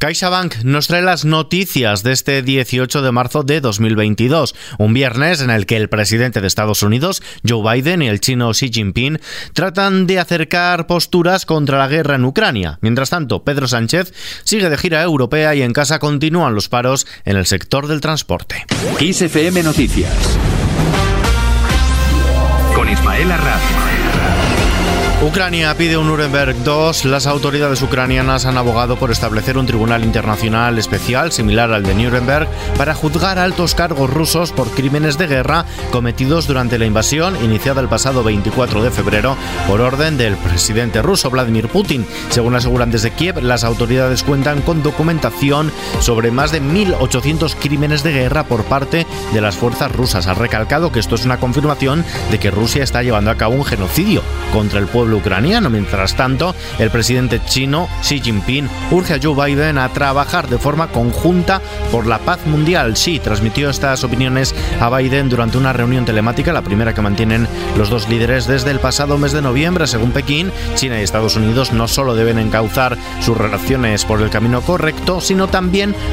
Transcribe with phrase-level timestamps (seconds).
[0.00, 5.50] CaixaBank nos trae las noticias de este 18 de marzo de 2022, un viernes en
[5.50, 9.20] el que el presidente de Estados Unidos, Joe Biden, y el chino Xi Jinping
[9.52, 12.78] tratan de acercar posturas contra la guerra en Ucrania.
[12.80, 17.36] Mientras tanto, Pedro Sánchez sigue de gira europea y en casa continúan los paros en
[17.36, 18.64] el sector del transporte.
[18.98, 20.38] XFM Noticias
[22.74, 24.59] con Ismael Arraz.
[25.22, 27.10] Ucrania pide un Nuremberg II.
[27.10, 32.48] Las autoridades ucranianas han abogado por establecer un tribunal internacional especial similar al de Nuremberg
[32.78, 37.88] para juzgar altos cargos rusos por crímenes de guerra cometidos durante la invasión iniciada el
[37.88, 39.36] pasado 24 de febrero
[39.68, 42.06] por orden del presidente ruso Vladimir Putin.
[42.30, 48.12] Según aseguran desde Kiev, las autoridades cuentan con documentación sobre más de 1.800 crímenes de
[48.12, 50.26] guerra por parte de las fuerzas rusas.
[50.26, 53.64] Ha recalcado que esto es una confirmación de que Rusia está llevando a cabo un
[53.64, 54.22] genocidio
[54.52, 55.70] contra el pueblo ucraniano.
[55.70, 60.88] Mientras tanto, el presidente chino Xi Jinping urge a Joe Biden a trabajar de forma
[60.88, 62.94] conjunta por la paz mundial.
[62.94, 67.90] Xi transmitió estas opiniones a Biden durante una reunión telemática, la primera que mantienen los
[67.90, 69.86] dos líderes desde el pasado mes de noviembre.
[69.86, 74.60] Según Pekín, China y Estados Unidos no solo deben encauzar sus relaciones por el camino
[74.60, 75.69] correcto, sino también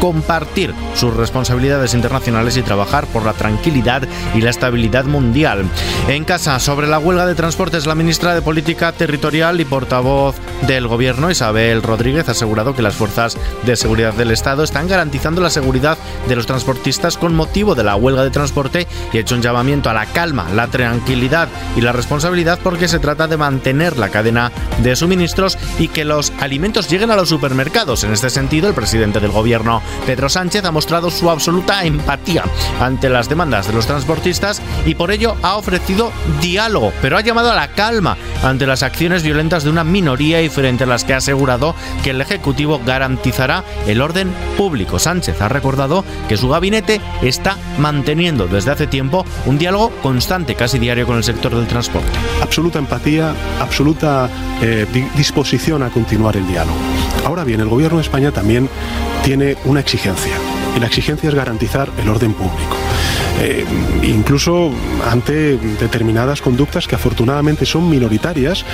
[0.00, 4.02] compartir sus responsabilidades internacionales y trabajar por la tranquilidad
[4.34, 5.64] y la estabilidad mundial.
[6.08, 10.86] En casa, sobre la huelga de transportes, la ministra de Política Territorial y portavoz del
[10.86, 15.50] Gobierno, Isabel Rodríguez, ha asegurado que las fuerzas de seguridad del Estado están garantizando la
[15.50, 19.42] seguridad de los transportistas con motivo de la huelga de transporte y ha hecho un
[19.42, 24.08] llamamiento a la calma, la tranquilidad y la responsabilidad porque se trata de mantener la
[24.08, 24.52] cadena
[24.82, 28.04] de suministros y que los alimentos lleguen a los supermercados.
[28.04, 29.30] En este sentido, el presidente del
[30.06, 32.44] Pedro Sánchez, ha mostrado su absoluta empatía
[32.80, 37.52] ante las demandas de los transportistas y por ello ha ofrecido diálogo, pero ha llamado
[37.52, 41.14] a la calma ante las acciones violentas de una minoría y frente a las que
[41.14, 44.98] ha asegurado que el Ejecutivo garantizará el orden público.
[44.98, 50.78] Sánchez ha recordado que su gabinete está manteniendo desde hace tiempo un diálogo constante, casi
[50.78, 52.10] diario, con el sector del transporte.
[52.42, 54.28] Absoluta empatía, absoluta
[54.60, 56.76] eh, disposición a continuar el diálogo.
[57.24, 58.68] Ahora bien, el Gobierno de España también
[59.28, 60.32] tiene una exigencia
[60.74, 62.87] y la exigencia es garantizar el orden público.
[63.40, 63.64] Eh,
[64.02, 64.72] incluso
[65.08, 68.64] ante determinadas conductas que afortunadamente son minoritarias,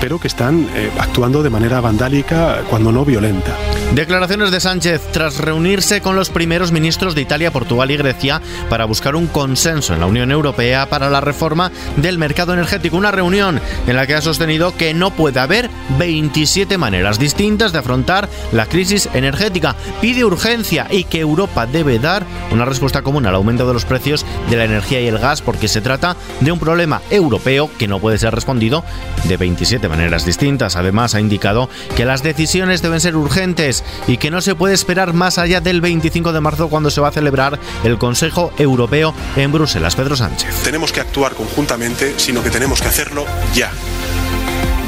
[0.00, 3.56] pero que están eh, actuando de manera vandálica, cuando no violenta.
[3.94, 8.84] Declaraciones de Sánchez tras reunirse con los primeros ministros de Italia, Portugal y Grecia para
[8.84, 12.96] buscar un consenso en la Unión Europea para la reforma del mercado energético.
[12.96, 17.78] Una reunión en la que ha sostenido que no puede haber 27 maneras distintas de
[17.78, 19.74] afrontar la crisis energética.
[20.00, 24.24] Pide urgencia y que Europa debe dar una respuesta común al aumento de los precios
[24.48, 27.98] de la energía y el gas porque se trata de un problema europeo que no
[28.00, 28.84] puede ser respondido
[29.24, 30.76] de 27 maneras distintas.
[30.76, 35.12] Además, ha indicado que las decisiones deben ser urgentes y que no se puede esperar
[35.12, 39.52] más allá del 25 de marzo cuando se va a celebrar el Consejo Europeo en
[39.52, 39.96] Bruselas.
[39.96, 40.62] Pedro Sánchez.
[40.62, 43.70] Tenemos que actuar conjuntamente, sino que tenemos que hacerlo ya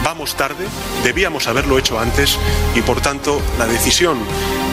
[0.03, 0.67] vamos tarde,
[1.05, 2.39] debíamos haberlo hecho antes
[2.75, 4.19] y por tanto la decisión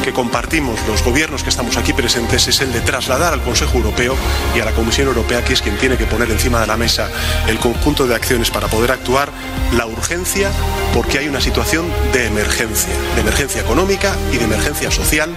[0.10, 4.16] que compartimos los gobiernos que estamos aquí presentes es el de trasladar al Consejo Europeo
[4.56, 7.12] y a la Comisión Europea, que es quien tiene que poner encima de la mesa
[7.48, 9.30] el conjunto de acciones para poder actuar,
[9.78, 10.50] la urgencia
[10.96, 15.30] porque hay una situación de emergencia, de emergencia económica y de emergencia social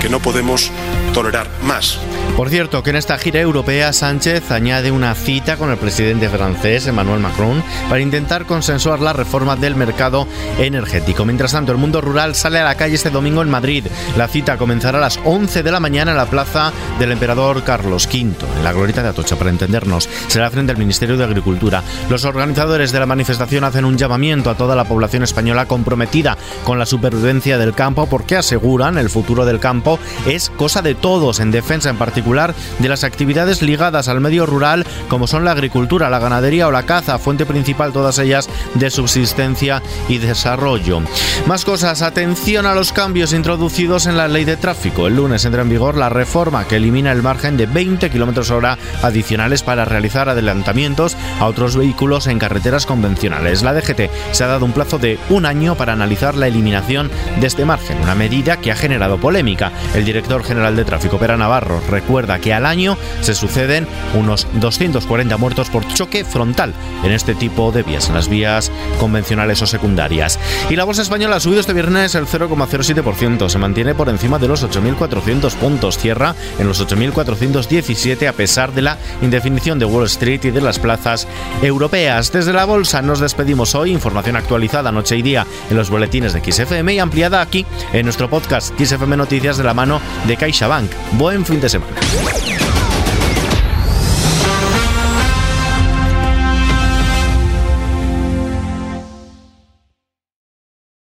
[0.00, 0.72] que no podemos
[1.14, 2.00] tolerar más.
[2.38, 6.86] Por cierto, que en esta gira europea Sánchez añade una cita con el presidente francés
[6.86, 11.24] Emmanuel Macron para intentar consensuar la reforma del mercado energético.
[11.24, 13.86] Mientras tanto, el mundo rural sale a la calle este domingo en Madrid.
[14.16, 18.06] La cita comenzará a las 11 de la mañana en la plaza del emperador Carlos
[18.06, 20.08] V, en la glorieta de Atocha, para entendernos.
[20.28, 21.82] Será frente al Ministerio de Agricultura.
[22.08, 26.78] Los organizadores de la manifestación hacen un llamamiento a toda la población española comprometida con
[26.78, 31.50] la supervivencia del campo porque aseguran el futuro del campo es cosa de todos, en
[31.50, 36.18] defensa en particular de las actividades ligadas al medio rural como son la agricultura, la
[36.18, 41.00] ganadería o la caza, fuente principal todas ellas de subsistencia y desarrollo.
[41.46, 45.06] Más cosas, atención a los cambios introducidos en la ley de tráfico.
[45.06, 48.76] El lunes entra en vigor la reforma que elimina el margen de 20 km hora
[49.02, 53.62] adicionales para realizar adelantamientos a otros vehículos en carreteras convencionales.
[53.62, 57.10] La DGT se ha dado un plazo de un año para analizar la eliminación
[57.40, 59.72] de este margen, una medida que ha generado polémica.
[59.94, 64.48] El director general de tráfico, Pera Navarro, recuerda recuerda que al año se suceden unos
[64.54, 66.74] 240 muertos por choque frontal
[67.04, 70.40] en este tipo de vías, en las vías convencionales o secundarias.
[70.68, 74.48] Y la bolsa española ha subido este viernes el 0,07%, se mantiene por encima de
[74.48, 80.40] los 8.400 puntos, cierra en los 8.417 a pesar de la indefinición de Wall Street
[80.42, 81.28] y de las plazas
[81.62, 82.32] europeas.
[82.32, 86.40] Desde la bolsa nos despedimos hoy, información actualizada noche y día en los boletines de
[86.40, 90.90] XFM y ampliada aquí en nuestro podcast XFM Noticias de la mano de CaixaBank.
[91.12, 92.07] Buen fin de semana.
[92.14, 92.67] Woo!